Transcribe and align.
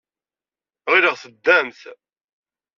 Ɣileɣ 0.91 1.15
teddam. 1.21 1.67